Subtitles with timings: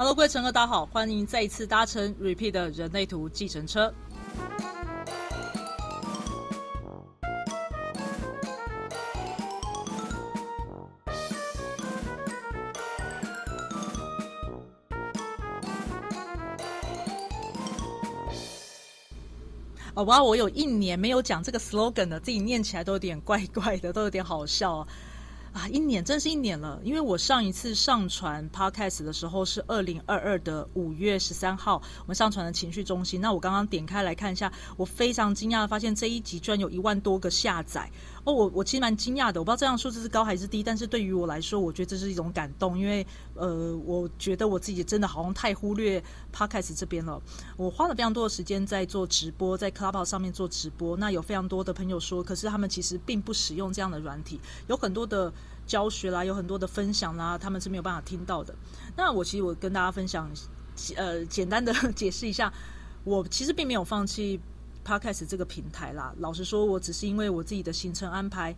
[0.00, 3.92] Hello，各位乘客，大家好，欢迎再一次搭乘 Repeat 的人类图计程车。
[19.96, 24.76] 哇，我有一年没有讲这个 slogan 了，自己念起来都有点怪怪的，都有点好笑。
[24.76, 24.88] 啊，
[25.68, 33.20] 一年真是一年了，因为我上一次上传 podcast 的时候是二零二二的五月十三号，我们上传的情绪中心。
[33.20, 37.90] 那我刚刚点开来看一下，我非常惊讶的发现这一集居然有一万多个下载。
[38.24, 47.20] 哦，我我其实蛮惊讶的，我不知道这样数字是高还是低，但是对于我来说，我觉得这是一种感动，因为呃，我觉得我自己真的好像太忽略 podcast 这边了。
[47.56, 50.96] 我花了非常多的时间在做直播，在 Clubhouse 上面做直播。
[50.98, 55.32] 那有非常多的朋友说，可是他们其实并不使用这样的软体，有很多的
[55.66, 58.54] 教学啦，有很多的分享啦，他们是没有办法听到的。
[58.96, 60.30] 那我其实我跟大家分享，
[60.94, 62.52] 呃，简单的 解释一下，
[63.04, 64.38] 我其实并没有放弃。
[64.84, 68.54] Podcast 这个平台啦，老实说，我只是因为我自己的行程安排，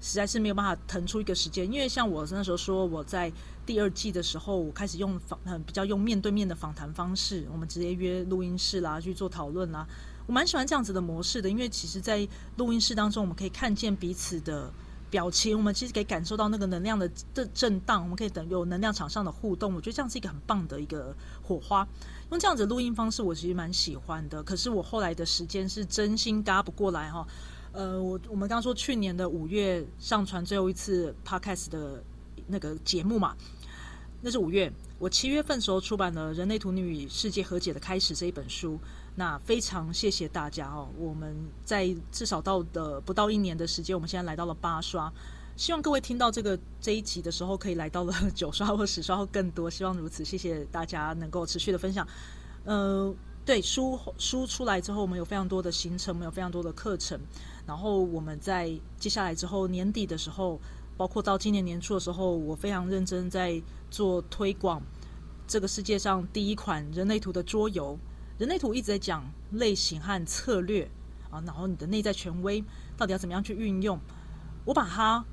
[0.00, 1.70] 实在是没有办法腾出一个时间。
[1.70, 3.32] 因为像我那时候说，我在
[3.64, 9.86] 第二季的时候，我开始用访，比较用面对面的访谈方式，我们直接约录音室啦去做讨论啦。
[10.26, 14.72] 我蛮喜欢这样子的模式的，因为其实，在录音室当中，我们可以看见彼此的
[15.10, 19.74] 表情，我们其实可以感受到那个能量的的震荡，我们可以等有能量场上的互动。
[19.74, 21.86] 我觉得这样是一个很棒的一个火花。
[22.30, 24.42] 用这样子录音方式，我其实蛮喜欢的。
[24.42, 27.26] 可是我后来的时间是真心嘎不过来哈。
[27.72, 32.02] 呃，我我们刚说去年的五月上传最后一次 podcast 的
[32.46, 33.36] 那个节目嘛，
[34.20, 34.72] 那是五月。
[34.98, 38.78] 我七月份时候出版了《人类图女与世界和解的开始》这一本书。
[39.18, 40.88] 那非常谢谢大家哦。
[40.98, 45.12] 我们在至少到的不到一年的时间，我们现在来到了八刷。
[45.56, 49.70] 希望各位听到这个这一集的时候，可以来到了九刷或十刷或更多。
[49.70, 52.06] 希望如此，谢谢大家能够持续的分享。
[52.64, 53.10] 呃，
[53.42, 57.18] 对书书出来之后，我们有非常多的行程，我们有非常多的课程。
[57.66, 60.60] 然后我们在接下来之后年底的时候，
[60.98, 63.58] 包括到今年年初的时候，我非常认真在
[63.90, 64.82] 做推广
[65.46, 67.98] 这个世界上第一款人类图的桌游。
[68.38, 70.90] 人类图一直在讲类型和策略
[71.30, 72.62] 啊，然后你的内在权威
[72.96, 73.98] 到底要怎么样去运用，
[74.64, 75.24] 我把它。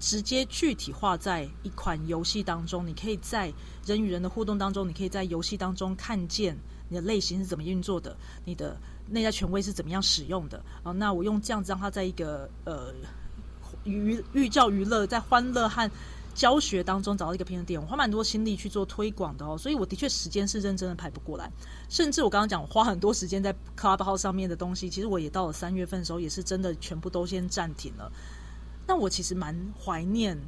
[0.00, 3.52] 直接具体化在一款游戏当中，你可以在
[3.84, 6.56] 人与人的互动当中，你可以在游戏当中看见
[6.88, 8.76] 你的类型是怎么运作的，你的
[9.08, 10.60] 内在权威是怎么样使用的。
[10.82, 12.92] 啊，那我用这样子让它在一个呃
[13.84, 15.88] 娱寓教于乐，在欢乐和
[16.38, 17.82] 教学当中找到一个平衡点。
[17.82, 21.50] 我花蛮多心力去做推广的哦，所以我的确时间是认真的排不过来。
[21.88, 28.12] 甚至我刚刚讲我花很多时间在 Clubhouse 上面的东西，其实我也到了三月份的时候，也是真的全部都先暂停了。
[28.86, 30.38] 那我其实蛮怀念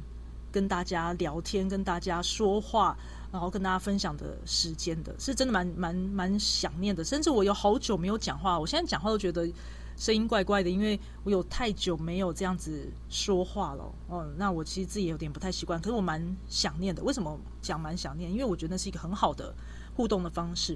[0.49, 2.97] 跟大家聊天、跟大家说话，
[3.29, 7.03] 然后跟大家分享的时间的，是真的蛮蛮蛮想念的。
[7.03, 9.45] 甚至我有好久没有讲话，我现在讲话都觉得
[10.01, 13.83] 声音怪怪的，因为我有太久没有这样子说话了。
[14.07, 17.03] 哦，那我其实自己有点不太习惯，可是我蛮想念的。
[17.03, 18.31] 为什么讲蛮想念？
[18.31, 19.53] 因为我觉得那是一个很好的
[19.95, 20.75] 互动的方式。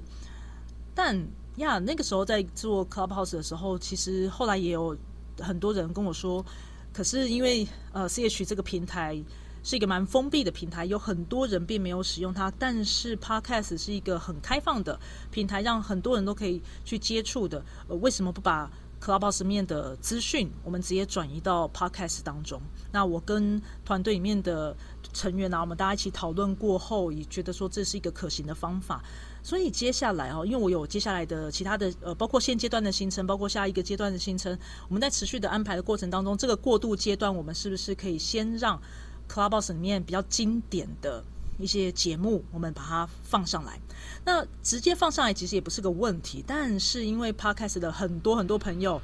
[0.94, 1.26] 但
[1.56, 4.96] 呀，那个时候在做 Clubhouse 的时候，其实后来也有
[5.40, 6.46] 很多人跟我说。
[6.92, 9.20] 可是因为呃，C H 这个平台
[9.62, 12.50] 是一个蛮封闭的平台，有很多人并没有使用它。
[12.58, 14.98] 但是 Podcast 是一个很开放的
[15.32, 17.62] 平台，让很多人都可以去接触的。
[17.88, 18.70] 呃，为什么不把
[19.06, 22.60] Clubhouse 面的资讯，我们直接转移到 Podcast 当中？
[22.90, 24.76] 那我跟团队里面的
[25.12, 29.00] 成员啊，我们大家一起讨论过后，也觉得说这是一个可行的方法。
[29.44, 34.58] 所以接下来哦，因为我有接下来的其他的呃，包括现阶段的行程，包括下一个阶段的行程，
[34.88, 38.82] 我们在持续的安排的过程当中，这个过渡阶段，我们是不是可以先让
[39.30, 41.22] Clubhouse 里面比较经典的
[41.58, 43.80] 一些节目，我们把它放上来？
[44.24, 49.00] 那直接放上来其实也不是个问题，但是因为 Podcast 的很多很多朋友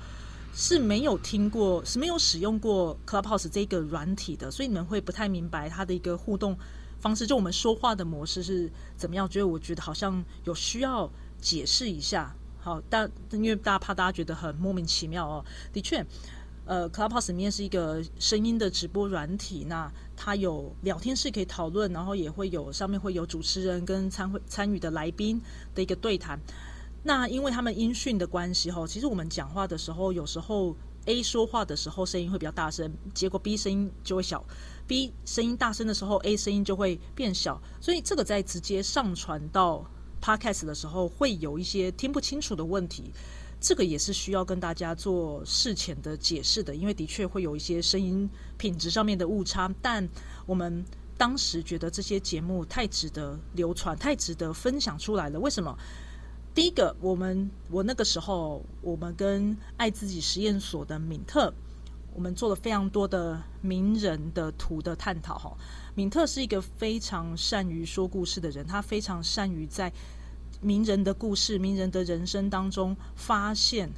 [0.55, 6.57] 是没有听过，是没有使用过 Clubhouse 这个软体的，所以你们会不太明白它的一个互动。
[7.01, 9.29] 方式就我们说话的模式是怎么样？
[9.29, 11.11] 觉得我觉得好像有需要
[11.41, 12.33] 解释一下。
[12.61, 15.45] 好，但因为大家怕大家觉得很莫名其妙哦。
[15.73, 16.07] 的确，
[16.65, 25.41] 呃，Clubhouse 里面是一个声音的直播软体，那它有聊天室可以讨论，然后也会有上面会有主持人跟参会参与的来宾
[25.75, 26.39] 的一个对谈。
[27.03, 30.77] 那因为他们音讯的关系哈，其实我们讲话的时候，有时候
[31.07, 34.45] A 说话的时候声音会比较大声，结果 B 声音就会小。
[34.87, 39.85] B 声音大声的时候，A 声音就会变小，所以这个在直接上传到
[40.23, 43.13] Podcast 的时候，会有一些听不清楚的问题。
[43.63, 48.29] 这个也是需要跟大家做事前的解释的，因为的确会有一些声音
[48.59, 49.73] 品质上面的误差。
[49.81, 50.07] 但
[50.47, 50.85] 我们
[51.17, 55.39] 当时觉得这些节目太值得流传，太值得分享出来了。
[55.39, 55.79] 为什么？
[56.53, 61.55] 第一个，我们我那个时候，我们跟爱自己实验所的敏特，
[62.13, 65.39] 我们做了非常多的名人的图的探讨。
[65.39, 65.57] 哈，
[65.95, 69.91] 敏特是一个非常善于说故事的人，他非常善于在
[70.63, 73.91] 名人的故事、名人的人生当中发现。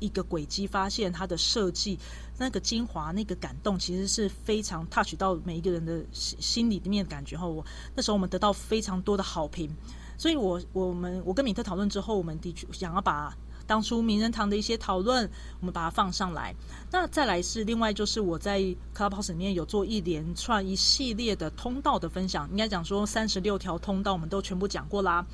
[0.00, 1.98] 一个轨迹，发现他的设计
[2.36, 7.38] 那个精华，那个感动，其实是非常 touch 到每一个人的心心里面的感觉。
[7.38, 7.64] 后我
[7.94, 9.70] 那时候我们得到非常多的好评，
[10.18, 13.34] 所以我我们我跟米特讨论之后，我们的确想要把
[13.66, 16.54] 当初名人堂的一些讨论，我们把它放上来。
[16.90, 18.60] 那再来是另外就是我在
[18.94, 25.24] Clubhouse 里面有做一连串一系列的通道的分享，应该讲说三十六条通道我们都全部讲过啦。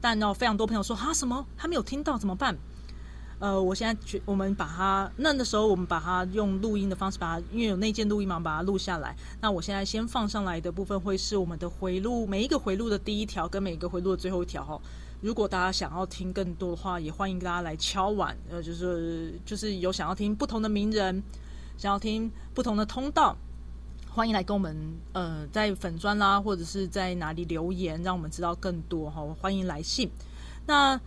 [0.00, 2.56] 但呢，非常多朋友说啊什么还没有听到怎么办？
[3.38, 9.16] 呃，我现在觉我们把它那的时候，我们把它用录音的方式把它，因为有那件录音嘛，把它录下来。
[9.40, 14.78] 那我现在先放上来的部分会是我们的回路，每一个回路的第一条跟每一个回路的最后一条哈。
[15.22, 21.22] 如果大家想要听更多的话，也欢迎大家来敲碗，呃，就是就是有想要听不同的名人，
[21.78, 23.34] 想要听不同的通道，
[24.12, 24.76] 欢迎来跟我们
[25.12, 29.24] 呃在粉砖啦，或者是在哪里留言，让我们知道更多哈。
[29.40, 30.10] 欢迎来信。
[30.66, 31.00] 那。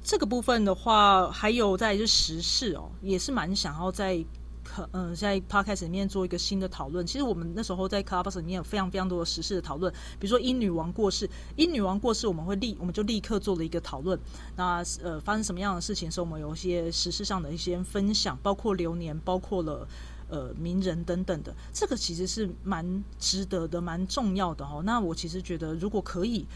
[0.00, 4.24] 这个部分的话，还有在是时事哦，也是蛮想要在
[4.64, 7.06] 可嗯在 podcast 里面做一个新的讨论。
[7.06, 14.18] 其实我们那时候在 club 里面有非常非常多的时事的讨论，比如说英女王过世，英女王过世，我们会立我们就立刻做了一个讨论。
[14.56, 19.86] 那呃发生什么样的事情时候，我们有一些时事上的一些分享，包括流年，包括了
[20.28, 24.82] 呃名人等等的，这个其实是蛮值得的，蛮重要的哦。
[24.84, 26.46] 那我其实觉得，如果可以。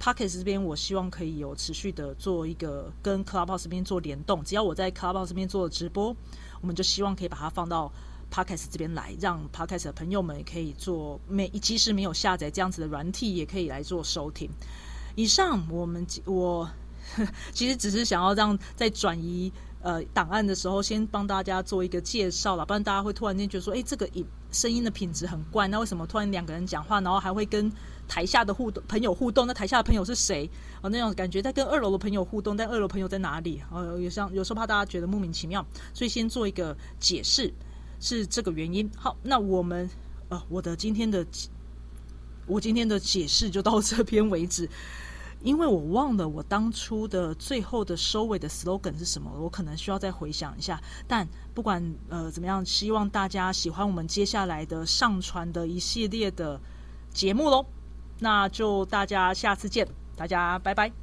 [0.00, 4.42] Pockets 这边，我希望可以有持续的做一个跟 Clubhouse 这边做联动。
[4.42, 6.08] 只要我在 Clubhouse 这边做直播，
[6.60, 7.88] 我们就希望可以把它放到
[8.28, 11.20] Pockets 这边来，让 Pockets 的朋友们也可以做。
[11.28, 14.50] 每即使没有下载这样子的软体，也可以来做收听。
[15.14, 16.68] 以上，我们我
[17.54, 27.70] 其实只是想要让在转移呃档案的时候，先帮大家做一个介绍了，不然大家会突然间觉得说，哎，这个音声音的品质很怪，那为什么突然两个人讲话，然后还会跟
[28.06, 30.48] 台下的互动朋友互动，那台下的朋友是谁？
[30.82, 33.62] 哦，那种感觉在跟二楼的朋友互动，但二楼朋友在哪里？
[33.70, 35.64] 哦，有像有时候怕大家觉得莫名其妙，
[35.94, 37.52] 所以先做一个解释，
[37.98, 38.90] 是这个原因。
[38.96, 39.88] 好，那我们
[40.28, 41.26] 呃，我的今天的
[42.46, 44.68] 我今天的解释就到这边为止，
[45.42, 50.80] 因为我忘了我当初的最后的收尾的 slogan 是什么，我可能需要再回想一下。
[51.08, 56.60] 但不管呃怎么样，希望大家喜欢我们接下来的上传的一系列的
[57.12, 57.66] 节目喽。
[58.20, 61.01] 那就大家下次见，大家拜拜。